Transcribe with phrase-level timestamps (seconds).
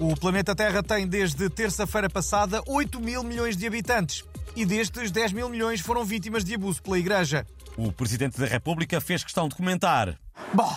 [0.00, 4.24] O planeta Terra tem desde terça-feira passada 8 mil milhões de habitantes
[4.56, 7.46] e destes 10 mil milhões foram vítimas de abuso pela Igreja.
[7.76, 10.18] O Presidente da República fez questão de comentar.
[10.54, 10.74] Bom,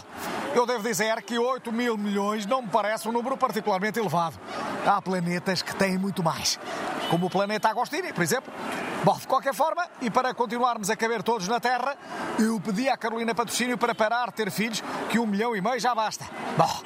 [0.54, 4.38] eu devo dizer que 8 mil milhões não me parece um número particularmente elevado.
[4.86, 6.60] Há planetas que têm muito mais,
[7.10, 8.52] como o planeta Agostini, por exemplo.
[9.06, 11.96] Bom, de qualquer forma, e para continuarmos a caber todos na Terra,
[12.38, 15.80] eu pedi à Carolina Patrocínio para parar de ter filhos, que um milhão e meio
[15.80, 16.26] já basta.
[16.58, 16.84] Bom,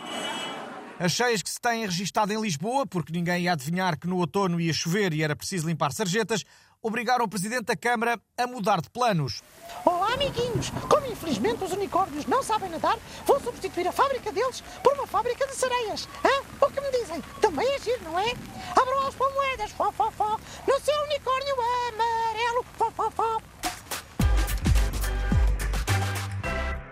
[0.99, 4.59] As cheias que se têm registado em Lisboa, porque ninguém ia adivinhar que no outono
[4.59, 6.43] ia chover e era preciso limpar sarjetas,
[6.81, 9.43] obrigaram o Presidente da Câmara a mudar de planos.
[9.85, 10.71] Olá, amiguinhos!
[10.89, 12.97] Como infelizmente os unicórnios não sabem nadar,
[13.27, 16.09] vou substituir a fábrica deles por uma fábrica de sereias.
[16.25, 16.65] Hã?
[16.65, 17.21] O que me dizem?
[17.41, 18.33] Também é giro, não é?
[18.71, 20.39] Abram as palmoedas, fó, fó, fó,
[20.87, 21.26] seu unicórnio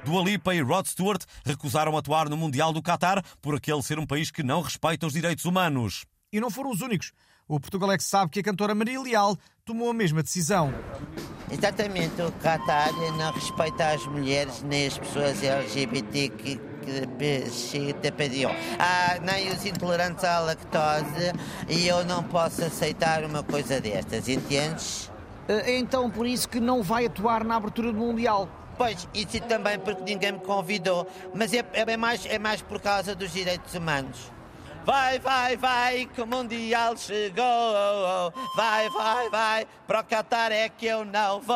[0.05, 4.05] Dua Lipa e Rod Stewart recusaram atuar no Mundial do Qatar por aquele ser um
[4.05, 6.05] país que não respeita os direitos humanos.
[6.31, 7.11] E não foram os únicos.
[7.47, 10.71] O Portugalex sabe que a cantora Maria Leal tomou a mesma decisão.
[11.49, 16.61] Exatamente, o Qatar não respeita as mulheres nem as pessoas LGBT que,
[18.03, 18.51] tapariam.
[18.77, 21.33] Ah, nem os intolerantes à lactose
[21.67, 25.09] e eu não posso aceitar uma coisa destas, entendes?
[25.47, 28.49] Eh, Então por isso que não vai atuar na abertura do Mundial.
[28.77, 33.15] Pois, isso também porque ninguém me convidou, mas é, é, mais, é mais por causa
[33.15, 34.31] dos direitos humanos.
[34.85, 37.43] Vai, vai, vai, que o Mundial chegou.
[38.55, 41.55] Vai, vai, vai, para o Qatar é que eu não vou.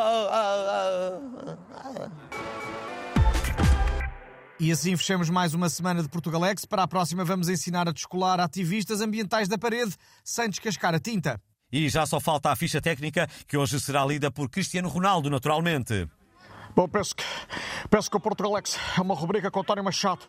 [4.59, 6.65] E assim fechamos mais uma semana de Portugalex.
[6.65, 11.39] Para a próxima vamos ensinar a descolar ativistas ambientais da parede sem descascar a tinta.
[11.71, 16.07] E já só falta a ficha técnica, que hoje será lida por Cristiano Ronaldo, naturalmente.
[16.75, 17.23] Bom, penso que,
[17.89, 20.21] penso que o Portugalex é uma rubrica com António Machado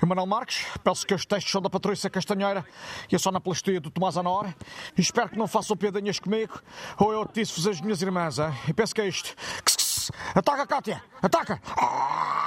[0.00, 0.64] e Manuel Marques.
[0.84, 2.64] Penso que os textos são da Patrícia Castanheira
[3.10, 4.54] e a sonoplastia do Tomás Anora.
[4.96, 6.60] E espero que não façam piadinhas comigo
[6.98, 8.38] ou eu disse-vos as minhas irmãs.
[8.38, 8.52] Hein?
[8.68, 9.34] E penso que é isto.
[10.34, 11.02] Ataca, Cátia!
[11.20, 11.60] Ataca!
[11.76, 12.45] Ah!